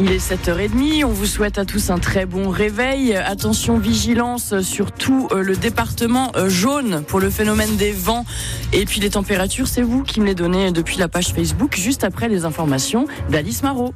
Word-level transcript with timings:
Il 0.00 0.12
est 0.12 0.32
7h30, 0.32 1.04
on 1.04 1.08
vous 1.08 1.26
souhaite 1.26 1.58
à 1.58 1.64
tous 1.64 1.90
un 1.90 1.98
très 1.98 2.24
bon 2.24 2.50
réveil. 2.50 3.16
Attention, 3.16 3.78
vigilance 3.78 4.60
sur 4.60 4.92
tout 4.92 5.26
euh, 5.32 5.42
le 5.42 5.56
département 5.56 6.30
euh, 6.36 6.48
jaune 6.48 7.02
pour 7.02 7.18
le 7.18 7.30
phénomène 7.30 7.76
des 7.76 7.90
vents. 7.90 8.24
Et 8.72 8.84
puis 8.84 9.00
les 9.00 9.10
températures, 9.10 9.66
c'est 9.66 9.82
vous 9.82 10.04
qui 10.04 10.20
me 10.20 10.26
les 10.26 10.36
donnez 10.36 10.70
depuis 10.70 10.98
la 10.98 11.08
page 11.08 11.32
Facebook, 11.32 11.74
juste 11.76 12.04
après 12.04 12.28
les 12.28 12.44
informations 12.44 13.08
d'Alice 13.28 13.64
Marot. 13.64 13.92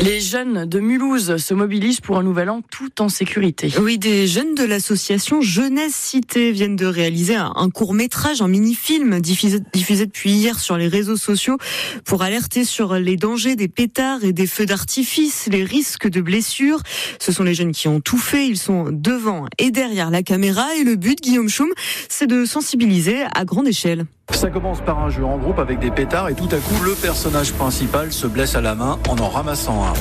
Les 0.00 0.20
jeunes 0.20 0.64
de 0.64 0.80
Mulhouse 0.80 1.36
se 1.36 1.54
mobilisent 1.54 2.00
pour 2.00 2.18
un 2.18 2.24
nouvel 2.24 2.50
an 2.50 2.62
tout 2.68 3.00
en 3.00 3.08
sécurité. 3.08 3.72
Oui, 3.80 3.96
des 3.96 4.26
jeunes 4.26 4.56
de 4.56 4.64
l'association 4.64 5.40
Jeunesse 5.40 5.94
Cité 5.94 6.50
viennent 6.50 6.74
de 6.74 6.86
réaliser 6.86 7.36
un, 7.36 7.70
court 7.70 7.94
métrage, 7.94 8.42
un 8.42 8.48
mini-film 8.48 9.20
diffusé, 9.20 9.60
depuis 9.60 10.32
hier 10.32 10.58
sur 10.58 10.76
les 10.76 10.88
réseaux 10.88 11.16
sociaux 11.16 11.58
pour 12.04 12.22
alerter 12.22 12.64
sur 12.64 12.94
les 12.94 13.16
dangers 13.16 13.54
des 13.54 13.68
pétards 13.68 14.24
et 14.24 14.32
des 14.32 14.48
feux 14.48 14.66
d'artifice, 14.66 15.48
les 15.50 15.62
risques 15.62 16.08
de 16.08 16.20
blessures. 16.20 16.80
Ce 17.20 17.30
sont 17.30 17.44
les 17.44 17.54
jeunes 17.54 17.72
qui 17.72 17.86
ont 17.86 18.00
tout 18.00 18.18
fait. 18.18 18.48
Ils 18.48 18.58
sont 18.58 18.86
devant 18.90 19.46
et 19.58 19.70
derrière 19.70 20.10
la 20.10 20.24
caméra 20.24 20.74
et 20.74 20.82
le 20.82 20.96
but, 20.96 21.20
Guillaume 21.22 21.48
Schum, 21.48 21.70
c'est 22.08 22.26
de 22.26 22.44
sensibiliser 22.44 23.22
à 23.32 23.44
grande 23.44 23.68
échelle. 23.68 24.06
Ça 24.32 24.50
commence 24.50 24.80
par 24.80 24.98
un 24.98 25.10
jeu 25.10 25.24
en 25.24 25.38
groupe 25.38 25.58
avec 25.58 25.78
des 25.78 25.90
pétards 25.90 26.28
et 26.28 26.34
tout 26.34 26.48
à 26.50 26.56
coup 26.56 26.82
le 26.82 26.94
personnage 26.94 27.52
principal 27.52 28.12
se 28.12 28.26
blesse 28.26 28.54
à 28.56 28.60
la 28.60 28.74
main 28.74 28.98
en 29.08 29.18
en 29.18 29.28
ramassant 29.28 29.84
un. 29.84 29.92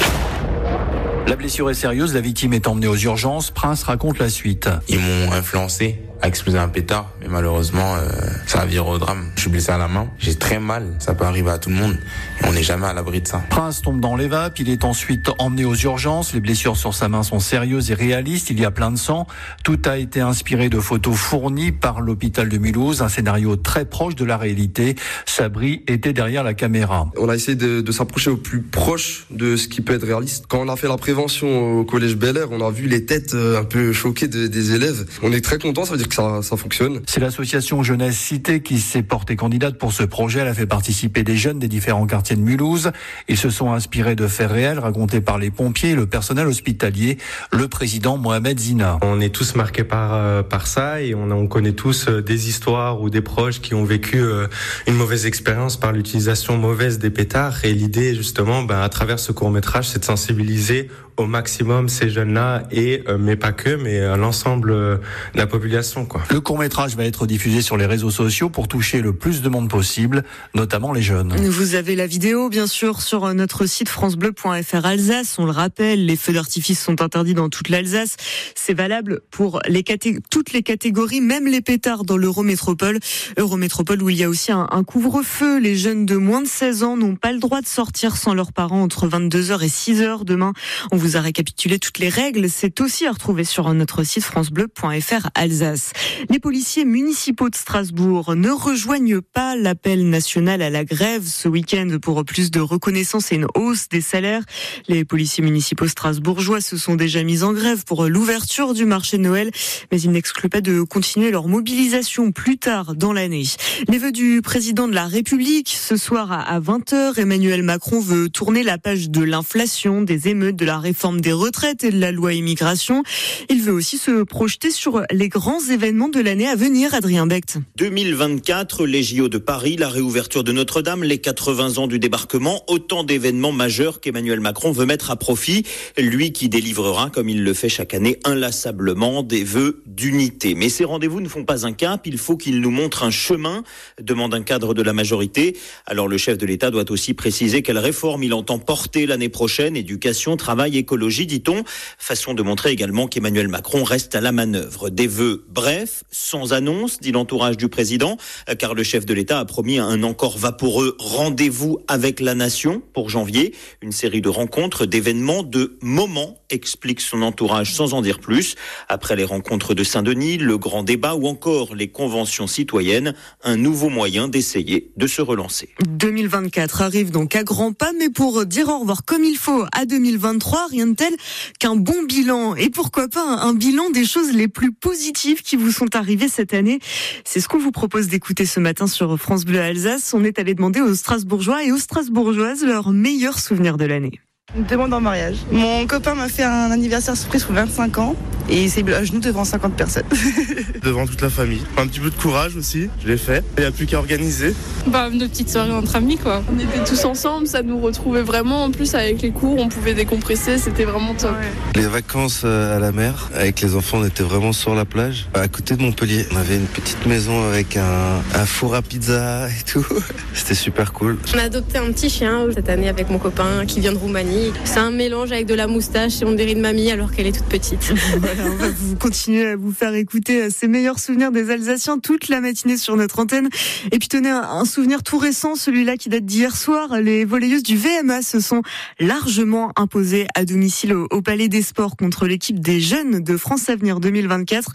La 1.28 1.36
blessure 1.36 1.70
est 1.70 1.74
sérieuse, 1.74 2.14
la 2.14 2.22
victime 2.22 2.54
est 2.54 2.68
emmenée 2.68 2.88
aux 2.88 2.98
urgences. 2.98 3.52
Prince 3.52 3.84
raconte 3.84 4.20
la 4.20 4.30
suite. 4.30 4.70
Ils 4.90 5.00
m'ont 5.00 5.32
influencé 5.32 6.02
à 6.24 6.30
exploser 6.30 6.58
un 6.58 6.70
pétard, 6.70 7.12
mais 7.20 7.28
malheureusement, 7.28 7.96
euh, 7.96 8.08
ça 8.48 8.62
a 8.62 8.66
viré 8.66 8.90
au 8.90 8.98
drame. 8.98 9.26
Je 9.36 9.42
suis 9.42 9.50
blessé 9.50 9.72
à 9.72 9.78
la 9.78 9.90
main, 9.90 10.08
j'ai 10.20 10.36
très 10.36 10.58
mal, 10.58 10.96
ça 11.00 11.14
peut 11.14 11.26
arriver 11.26 11.52
à 11.52 11.58
tout 11.58 11.70
le 11.70 11.76
monde, 11.76 11.98
et 12.42 12.48
on 12.48 12.54
n'est 12.54 12.64
jamais 12.64 12.88
à 12.88 12.94
l'abri 12.94 13.20
de 13.20 13.28
ça. 13.28 13.44
Prince 13.50 13.82
tombe 13.82 14.00
dans 14.00 14.16
les 14.16 14.30
vapes, 14.30 14.58
il 14.60 14.70
est 14.70 14.86
ensuite 14.86 15.30
emmené 15.38 15.66
aux 15.66 15.76
urgences, 15.76 16.34
les 16.34 16.40
blessures 16.40 16.78
sur 16.78 16.94
sa 16.94 17.10
main 17.10 17.24
sont 17.24 17.42
sérieuses 17.42 17.92
et 17.92 17.94
réalistes, 17.94 18.50
il 18.50 18.60
y 18.60 18.64
a 18.64 18.72
plein 18.72 18.90
de 18.90 18.98
sang. 18.98 19.28
Tout 19.66 19.82
a 19.84 19.98
été 19.98 20.22
inspiré 20.22 20.70
de 20.70 20.80
photos 20.80 21.16
fournies 21.16 21.74
par 21.74 22.00
l'hôpital 22.00 22.48
de 22.48 22.58
Mulhouse, 22.58 23.02
un 23.02 23.10
scénario 23.10 23.58
très 23.58 23.84
proche 23.84 24.16
de 24.16 24.24
la 24.24 24.38
réalité. 24.38 24.96
Sabri 25.26 25.84
était 25.88 26.14
derrière 26.14 26.46
la 26.46 26.54
caméra. 26.54 27.10
On 27.18 27.28
a 27.28 27.36
essayé 27.36 27.58
de, 27.58 27.82
de 27.82 27.92
s'approcher 27.92 28.30
au 28.30 28.38
plus 28.38 28.62
proche 28.62 29.26
de 29.30 29.58
ce 29.58 29.68
qui 29.68 29.82
peut 29.82 29.94
être 29.94 30.06
réaliste. 30.06 30.46
Quand 30.48 30.60
on 30.60 30.70
a 30.70 30.78
fait 30.78 30.88
la 30.88 30.96
prévention 30.98 31.80
au 31.80 31.84
collège 31.84 32.16
Bel 32.16 32.38
Air, 32.38 32.48
on 32.52 32.66
a 32.66 32.72
vu 32.72 32.88
les 32.88 33.06
têtes 33.06 33.34
euh, 33.34 33.60
un 33.60 33.66
peu 33.66 33.92
choquées 33.92 34.30
de, 34.30 34.48
des 34.48 34.74
élèves. 34.74 35.06
On 35.22 35.34
est 35.34 35.44
très 35.44 35.60
content, 35.60 35.84
ça 35.84 35.92
veut 35.92 35.98
dire 35.98 36.08
que 36.08 36.13
ça, 36.14 36.42
ça 36.42 36.58
fonctionne. 36.58 37.02
C'est 37.08 37.20
l'association 37.20 37.84
Jeunesse 37.84 38.18
Cité 38.18 38.62
qui 38.62 38.80
s'est 38.80 39.04
portée 39.04 39.36
candidate 39.36 39.78
pour 39.78 39.94
ce 39.94 40.04
projet. 40.04 40.40
Elle 40.42 40.48
a 40.48 40.54
fait 40.54 40.68
participer 40.68 41.24
des 41.24 41.36
jeunes 41.36 41.60
des 41.60 41.68
différents 41.68 42.06
quartiers 42.06 42.36
de 42.36 42.42
Mulhouse. 42.42 42.92
Ils 43.28 43.38
se 43.38 43.50
sont 43.50 43.74
inspirés 43.74 44.16
de 44.16 44.28
faits 44.28 44.52
réels 44.52 44.80
racontés 44.80 45.22
par 45.22 45.38
les 45.38 45.52
pompiers 45.52 45.92
et 45.92 45.96
le 45.96 46.06
personnel 46.06 46.48
hospitalier, 46.48 47.18
le 47.52 47.68
président 47.68 48.18
Mohamed 48.18 48.60
Zina. 48.60 49.00
On 49.02 49.20
est 49.20 49.34
tous 49.34 49.56
marqués 49.56 49.84
par, 49.84 50.14
euh, 50.14 50.44
par 50.44 50.68
ça 50.68 51.02
et 51.02 51.16
on, 51.16 51.32
on 51.32 51.48
connaît 51.48 51.74
tous 51.74 52.08
euh, 52.08 52.22
des 52.22 52.50
histoires 52.50 53.02
ou 53.02 53.10
des 53.10 53.22
proches 53.22 53.60
qui 53.62 53.74
ont 53.74 53.84
vécu 53.84 54.20
euh, 54.20 54.48
une 54.88 54.96
mauvaise 54.96 55.26
expérience 55.26 55.78
par 55.78 55.92
l'utilisation 55.92 56.58
mauvaise 56.58 57.00
des 57.00 57.10
pétards. 57.10 57.66
Et 57.66 57.74
l'idée, 57.74 58.16
justement, 58.16 58.64
ben, 58.64 58.82
à 58.82 58.90
travers 58.90 59.20
ce 59.20 59.32
court 59.32 59.50
métrage, 59.50 59.90
c'est 59.90 60.00
de 60.00 60.06
sensibiliser 60.06 60.90
au 61.18 61.26
maximum 61.26 61.90
ces 61.90 62.10
jeunes-là 62.10 62.64
et 62.72 63.04
mais 63.20 63.36
pas 63.36 63.52
que, 63.52 63.76
mais 63.76 64.18
l'ensemble 64.18 64.72
de 64.72 65.00
la 65.36 65.46
population. 65.46 66.03
Quoi. 66.06 66.24
Le 66.30 66.42
court 66.42 66.58
métrage 66.58 66.96
va 66.96 67.06
être 67.06 67.26
diffusé 67.26 67.62
sur 67.62 67.78
les 67.78 67.86
réseaux 67.86 68.12
sociaux 68.12 68.50
pour 68.50 68.68
toucher 68.68 69.02
le 69.02 69.14
plus 69.14 69.42
de 69.42 69.50
monde 69.50 69.70
possible, 69.70 70.24
notamment 70.54 70.92
les 70.92 71.02
jeunes. 71.02 71.36
Vous 71.36 71.76
avez 71.76 71.96
la 71.96 72.08
vidéo, 72.08 72.50
bien 72.50 72.68
sûr, 72.68 73.02
sur 73.02 73.34
notre 73.34 73.66
site 73.66 73.90
francebleu.fr 73.90 74.86
Alsace. 74.86 75.36
On 75.40 75.46
le 75.46 75.52
rappelle, 75.52 76.06
les 76.06 76.16
feux 76.16 76.34
d'artifice 76.34 76.82
sont 76.82 77.02
interdits 77.02 77.34
dans 77.34 77.50
toute 77.50 77.70
l'Alsace. 77.70 78.16
C'est 78.56 78.74
valable 78.74 79.22
pour 79.32 79.62
les 79.68 79.84
toutes 80.30 80.54
les 80.54 80.64
catégories, 80.64 81.22
même 81.22 81.48
les 81.48 81.62
pétards 81.62 82.04
dans 82.04 82.18
l'Eurométropole. 82.18 83.00
Eurométropole 83.38 84.02
où 84.02 84.10
il 84.10 84.18
y 84.18 84.24
a 84.24 84.30
aussi 84.30 84.52
un, 84.52 84.68
un 84.72 84.84
couvre-feu. 84.84 85.60
Les 85.60 85.76
jeunes 85.76 86.06
de 86.06 86.16
moins 86.16 86.42
de 86.42 86.48
16 86.48 86.84
ans 86.84 86.98
n'ont 86.98 87.16
pas 87.16 87.32
le 87.32 87.40
droit 87.40 87.62
de 87.62 87.68
sortir 87.68 88.18
sans 88.18 88.34
leurs 88.34 88.54
parents 88.54 88.82
entre 88.82 89.08
22h 89.08 89.64
et 89.64 89.68
6h 89.68 90.26
demain. 90.26 90.54
On 90.92 90.98
vous 90.98 91.18
a 91.18 91.22
récapitulé 91.22 91.80
toutes 91.80 92.00
les 92.00 92.10
règles. 92.10 92.50
C'est 92.50 92.82
aussi 92.82 93.06
à 93.06 93.12
retrouver 93.12 93.44
sur 93.44 93.72
notre 93.74 94.04
site 94.04 94.24
francebleu.fr 94.24 95.30
Alsace. 95.36 95.83
Les 96.30 96.40
policiers 96.40 96.86
municipaux 96.86 97.50
de 97.50 97.56
Strasbourg 97.56 98.36
ne 98.36 98.50
rejoignent 98.50 99.22
pas 99.22 99.56
l'appel 99.56 100.10
national 100.10 100.62
à 100.62 100.70
la 100.70 100.86
grève 100.86 101.26
ce 101.26 101.48
week-end 101.48 101.98
pour 102.02 102.24
plus 102.26 102.52
de 102.52 102.60
reconnaissance 102.60 103.32
et 103.32 103.36
une 103.36 103.48
hausse 103.56 103.90
des 103.90 104.02
salaires. 104.02 104.44
Les 104.88 105.06
policiers 105.06 105.44
municipaux 105.44 105.88
strasbourgeois 105.88 106.62
se 106.62 106.78
sont 106.78 106.96
déjà 106.96 107.24
mis 107.24 107.44
en 107.44 107.54
grève 107.54 107.84
pour 107.86 108.06
l'ouverture 108.06 108.74
du 108.74 108.86
marché 108.86 109.18
de 109.18 109.24
Noël, 109.24 109.52
mais 109.92 110.02
ils 110.02 110.12
n'excluent 110.12 110.50
pas 110.50 110.62
de 110.62 110.82
continuer 110.82 111.32
leur 111.32 111.48
mobilisation 111.48 112.32
plus 112.32 112.58
tard 112.58 112.96
dans 112.96 113.14
l'année. 113.14 113.44
Les 113.88 113.98
vœux 113.98 114.12
du 114.12 114.42
président 114.42 114.88
de 114.88 114.94
la 114.94 115.06
République 115.06 115.70
ce 115.70 115.98
soir 115.98 116.32
à 116.32 116.60
20h, 116.60 117.20
Emmanuel 117.20 117.64
Macron 117.64 118.00
veut 118.00 118.30
tourner 118.30 118.64
la 118.64 118.78
page 118.78 119.10
de 119.10 119.24
l'inflation, 119.24 120.02
des 120.02 120.28
émeutes, 120.28 120.56
de 120.56 120.66
la 120.66 120.80
réforme 120.80 121.22
des 121.22 121.34
retraites 121.34 121.84
et 121.84 121.92
de 121.92 122.00
la 122.00 122.12
loi 122.12 122.34
immigration. 122.34 123.04
Il 123.50 123.62
veut 123.62 123.74
aussi 123.74 123.98
se 123.98 124.24
projeter 124.24 124.72
sur 124.72 125.04
les 125.12 125.30
grands 125.30 125.62
événements 125.74 126.10
de 126.10 126.20
l'année 126.20 126.48
à 126.48 126.56
venir, 126.56 126.94
Adrien 126.94 127.26
Becht. 127.26 127.58
2024, 127.78 128.86
les 128.86 129.02
JO 129.02 129.28
de 129.28 129.40
Paris, 129.40 129.76
la 129.76 129.90
réouverture 129.90 130.44
de 130.44 130.52
Notre-Dame, 130.52 131.04
les 131.04 131.18
80 131.18 131.80
ans 131.80 131.88
du 131.88 131.98
débarquement, 131.98 132.64
autant 132.68 133.04
d'événements 133.04 133.52
majeurs 133.52 134.00
qu'Emmanuel 134.00 134.40
Macron 134.40 134.72
veut 134.72 134.86
mettre 134.86 135.10
à 135.10 135.16
profit, 135.16 135.66
lui 135.98 136.32
qui 136.32 136.48
délivrera, 136.48 137.10
comme 137.10 137.28
il 137.28 137.44
le 137.44 137.54
fait 137.56 137.70
chaque 137.70 137.96
année, 137.96 138.20
inlassablement 138.24 139.24
des 139.24 139.44
vœux 139.44 139.82
d'unité. 139.88 140.54
Mais 140.54 140.70
ces 140.70 140.86
rendez-vous 140.86 141.22
ne 141.22 141.28
font 141.28 141.44
pas 141.44 141.66
un 141.66 141.74
cap, 141.74 142.06
il 142.06 142.20
faut 142.20 142.38
qu'il 142.38 142.62
nous 142.62 142.72
montre 142.72 143.04
un 143.04 143.12
chemin, 143.12 143.64
demande 144.00 144.36
un 144.36 144.44
cadre 144.44 144.76
de 144.76 144.84
la 144.84 144.94
majorité. 144.94 145.58
Alors 145.88 146.08
le 146.08 146.20
chef 146.20 146.38
de 146.38 146.46
l'État 146.46 146.70
doit 146.70 146.92
aussi 146.92 147.16
préciser 147.16 147.64
quelle 147.64 147.80
réforme 147.80 148.22
il 148.22 148.36
entend 148.36 148.60
porter 148.60 149.08
l'année 149.08 149.30
prochaine, 149.30 149.76
éducation, 149.76 150.38
travail, 150.38 150.78
écologie, 150.78 151.26
dit-on. 151.26 151.64
Façon 151.98 152.36
de 152.36 152.44
montrer 152.44 152.70
également 152.70 153.08
qu'Emmanuel 153.08 153.48
Macron 153.48 153.84
reste 153.84 154.14
à 154.14 154.22
la 154.22 154.32
manœuvre. 154.32 154.92
Des 154.92 155.08
vœux 155.08 155.46
brefs, 155.64 156.04
sans 156.12 156.52
annonce, 156.52 157.00
dit 157.00 157.14
l'entourage 157.14 157.56
du 157.56 157.70
président, 157.70 158.18
car 158.60 158.74
le 158.74 158.84
chef 158.84 159.06
de 159.06 159.14
l'État 159.14 159.40
a 159.40 159.46
promis 159.46 159.80
un 159.80 160.04
encore 160.04 160.38
vaporeux 160.38 160.98
rendez-vous 161.00 161.80
avec 161.88 162.20
la 162.20 162.36
nation 162.36 162.82
pour 162.94 163.10
janvier. 163.10 163.56
Une 163.82 163.94
série 163.94 164.20
de 164.20 164.28
rencontres, 164.28 164.86
d'événements, 164.86 165.42
de 165.42 165.78
moments, 165.82 166.38
explique 166.50 167.00
son 167.00 167.22
entourage 167.22 167.74
sans 167.74 167.94
en 167.94 168.02
dire 168.02 168.20
plus. 168.20 168.56
Après 168.90 169.16
les 169.16 169.24
rencontres 169.24 169.74
de 169.74 169.86
Saint-Denis, 169.86 170.38
le 170.38 170.58
grand 170.58 170.84
débat 170.84 171.16
ou 171.16 171.28
encore 171.28 171.76
les 171.76 171.88
conventions 171.88 172.46
citoyennes, 172.46 173.14
un 173.42 173.56
nouveau 173.56 173.88
moyen 173.88 174.28
d'essayer 174.28 174.92
de 174.98 175.08
se 175.08 175.22
relancer. 175.22 175.70
2024 175.88 176.82
arrive 176.82 177.10
donc 177.10 177.38
à 177.38 177.44
grands 177.44 177.72
pas, 177.72 177.94
mais 177.98 178.10
pour 178.10 178.46
dire 178.46 178.68
au 178.68 178.80
revoir 178.80 179.06
comme 179.06 179.24
il 179.24 179.38
faut 179.38 179.64
à 179.72 179.86
2023, 179.86 180.68
rien 180.68 180.88
de 180.88 180.96
tel 180.96 181.14
qu'un 181.58 181.78
bon 181.78 182.04
bilan. 182.04 182.56
Et 182.56 182.70
pourquoi 182.70 183.08
pas 183.08 183.26
un 183.26 183.54
bilan 183.54 183.92
des 183.92 184.06
choses 184.06 184.34
les 184.34 184.50
plus 184.50 184.74
positives 184.74 185.42
vous 185.56 185.72
sont 185.72 185.96
arrivées 185.96 186.28
cette 186.28 186.54
année. 186.54 186.80
C'est 187.26 187.40
ce 187.40 187.48
qu'on 187.48 187.60
vous 187.60 187.72
propose 187.72 188.08
d'écouter 188.08 188.46
ce 188.46 188.60
matin 188.60 188.88
sur 188.88 189.18
France 189.20 189.46
Bleu 189.46 189.60
Alsace. 189.60 190.14
On 190.14 190.24
est 190.24 190.40
allé 190.40 190.54
demander 190.54 190.82
aux 190.82 190.96
Strasbourgeois 190.96 191.64
et 191.64 191.72
aux 191.72 191.78
Strasbourgeoises 191.78 192.64
leurs 192.64 192.92
meilleurs 192.92 193.40
souvenirs 193.40 193.78
de 193.78 193.86
l'année. 193.86 194.20
Une 194.56 194.66
demande 194.66 194.94
en 194.94 195.02
mariage. 195.02 195.38
Mon 195.52 195.88
copain 195.88 196.14
m'a 196.14 196.30
fait 196.30 196.44
un 196.44 196.70
anniversaire 196.70 197.18
surprise 197.18 197.44
pour 197.44 197.56
25 197.56 197.98
ans 197.98 198.16
et 198.50 198.64
il 198.64 198.70
s'est 198.70 198.84
à 198.94 199.04
genoux 199.04 199.20
devant 199.20 199.46
50 199.46 199.74
personnes. 199.74 200.04
devant 200.84 201.08
toute 201.08 201.22
la 201.22 201.30
famille. 201.30 201.62
Un 201.78 201.88
petit 201.88 202.00
peu 202.00 202.10
de 202.10 202.16
courage 202.16 202.56
aussi, 202.56 202.90
je 203.02 203.08
l'ai 203.08 203.18
fait. 203.18 203.44
Il 203.58 203.62
n'y 203.62 203.66
a 203.66 203.72
plus 203.72 203.86
qu'à 203.86 203.98
organiser. 203.98 204.54
Bah, 204.88 205.10
nos 205.10 205.28
petites 205.28 205.50
soirées 205.50 205.72
entre 205.72 205.96
amis 205.96 206.18
quoi. 206.18 206.44
On 206.54 206.60
était 206.60 206.84
tous 206.86 207.06
ensemble, 207.06 207.48
ça 207.48 207.64
nous 207.64 207.80
retrouvait 207.80 208.22
vraiment. 208.22 208.66
En 208.66 208.72
plus, 208.72 208.94
avec 208.96 209.22
les 209.22 209.32
cours, 209.32 209.58
on 209.60 209.70
pouvait 209.70 209.94
décompresser, 209.94 210.58
c'était 210.58 210.84
vraiment 210.84 211.14
top. 211.14 211.32
Les 211.76 211.88
vacances 211.88 212.42
euh, 212.44 212.76
à 212.76 212.80
la 212.80 212.92
mer, 212.92 213.30
avec 213.34 213.62
les 213.62 213.76
enfants, 213.76 214.00
on 214.02 214.06
était 214.06 214.24
vraiment 214.24 214.54
sur 214.54 214.76
la 214.76 214.86
plage, 214.86 215.28
à 215.34 215.48
côté 215.48 215.76
de 215.76 215.82
Montpellier. 215.82 216.28
On 216.32 216.38
avait 216.38 216.58
une 216.58 216.68
petite 216.68 217.06
maison 217.06 217.48
avec 217.48 217.78
un, 217.78 218.22
un 218.36 218.46
four 218.46 218.76
à 218.76 218.82
pizza 218.82 219.48
et 219.48 219.64
tout. 219.72 219.86
C'était 220.34 220.54
super 220.54 220.94
cool. 220.94 221.18
On 221.34 221.40
a 221.40 221.44
adopté 221.44 221.78
un 221.78 221.92
petit 221.92 222.10
chien 222.10 222.46
cette 222.54 222.70
année 222.70 222.90
avec 222.90 223.10
mon 223.10 223.20
copain 223.20 223.66
qui 223.66 223.80
vient 223.80 223.94
de 223.94 223.98
Roumanie. 223.98 224.43
C'est 224.66 224.80
un 224.80 224.92
mélange 224.92 225.32
avec 225.32 225.46
de 225.46 225.54
la 225.54 225.68
moustache 225.68 226.22
et 226.22 226.26
on 226.26 226.34
dirait 226.34 226.54
une 226.54 226.62
mamie 226.62 226.92
alors 226.92 227.12
qu'elle 227.12 227.28
est 227.28 227.32
toute 227.32 227.48
petite. 227.48 227.94
voilà, 228.18 228.44
on 228.46 228.56
va 228.56 228.70
vous 228.70 228.96
continuer 228.96 229.46
à 229.46 229.56
vous 229.56 229.72
faire 229.72 229.94
écouter 229.94 230.50
ces 230.50 230.68
meilleurs 230.68 231.00
souvenirs 231.00 231.32
des 231.32 231.50
Alsaciens 231.50 232.00
toute 232.00 232.28
la 232.30 232.42
matinée 232.42 232.78
sur 232.78 232.96
notre 232.96 233.20
antenne. 233.20 233.50
Et 233.92 234.00
puis 234.00 234.08
tenez 234.08 234.30
un, 234.30 234.66
souvenir 234.66 235.04
tout 235.04 235.18
récent, 235.18 235.56
celui-là 235.56 235.98
qui 235.98 236.10
date 236.10 236.26
d'hier 236.26 236.56
soir. 236.56 237.00
Les 237.00 237.26
volleyeuses 237.26 237.64
du 237.64 237.78
VMA 237.78 238.22
se 238.22 238.40
sont 238.40 238.62
largement 239.00 239.72
imposées 239.76 240.28
à 240.36 240.46
domicile 240.46 240.94
au, 240.94 241.08
au 241.12 241.22
Palais 241.22 241.48
des 241.48 241.62
Sports 241.62 241.96
contre 241.96 242.26
l'équipe 242.28 242.60
des 242.60 242.80
jeunes 242.80 243.20
de 243.22 243.38
France 243.38 243.70
Avenir 243.70 244.00
2024. 244.00 244.72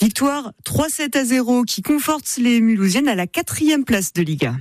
Victoire 0.00 0.52
3-7 0.64 1.16
à 1.16 1.24
0 1.24 1.62
qui 1.64 1.82
conforte 1.82 2.36
les 2.38 2.60
Mulhousiennes 2.60 3.08
à 3.08 3.14
la 3.14 3.26
quatrième 3.26 3.84
place 3.84 4.12
de 4.12 4.22
Liga. 4.22 4.54